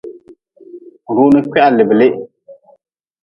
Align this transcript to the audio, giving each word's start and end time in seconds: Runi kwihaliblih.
Runi 1.15 1.39
kwihaliblih. 1.49 2.15